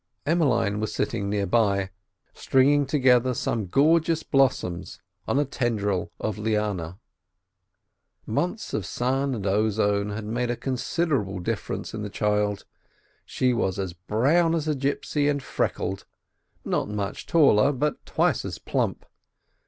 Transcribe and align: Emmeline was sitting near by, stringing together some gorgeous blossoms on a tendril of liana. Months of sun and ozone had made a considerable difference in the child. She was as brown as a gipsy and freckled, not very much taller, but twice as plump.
Emmeline 0.25 0.79
was 0.79 0.91
sitting 0.91 1.29
near 1.29 1.45
by, 1.45 1.91
stringing 2.33 2.87
together 2.87 3.35
some 3.35 3.67
gorgeous 3.67 4.23
blossoms 4.23 4.97
on 5.27 5.37
a 5.37 5.45
tendril 5.45 6.11
of 6.19 6.39
liana. 6.39 6.97
Months 8.25 8.73
of 8.73 8.83
sun 8.83 9.35
and 9.35 9.45
ozone 9.45 10.09
had 10.09 10.25
made 10.25 10.49
a 10.49 10.55
considerable 10.57 11.37
difference 11.37 11.93
in 11.93 12.01
the 12.01 12.09
child. 12.09 12.65
She 13.27 13.53
was 13.53 13.77
as 13.77 13.93
brown 13.93 14.55
as 14.55 14.67
a 14.67 14.73
gipsy 14.73 15.29
and 15.29 15.43
freckled, 15.43 16.07
not 16.65 16.87
very 16.87 16.95
much 16.97 17.27
taller, 17.27 17.71
but 17.71 18.03
twice 18.03 18.43
as 18.43 18.57
plump. 18.57 19.05